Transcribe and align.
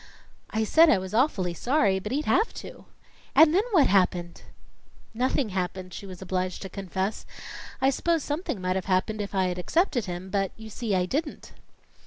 "I 0.49 0.63
said 0.63 0.89
I 0.89 0.97
was 0.97 1.13
awfully 1.13 1.53
sorry, 1.53 1.99
but 1.99 2.11
he'd 2.11 2.25
have 2.25 2.55
to." 2.55 2.85
"And 3.35 3.53
then 3.53 3.61
what 3.69 3.85
happened?" 3.85 4.41
"Nothing 5.13 5.49
happened," 5.49 5.93
she 5.93 6.07
was 6.07 6.23
obliged 6.23 6.63
to 6.63 6.69
confess. 6.69 7.23
"I 7.79 7.91
s'pose 7.91 8.23
something 8.23 8.59
might 8.59 8.75
have 8.77 8.85
happened 8.85 9.21
if 9.21 9.35
I'd 9.35 9.59
accepted 9.59 10.05
him, 10.05 10.31
but 10.31 10.53
you 10.57 10.71
see, 10.71 10.95
I 10.95 11.05
didn't." 11.05 11.51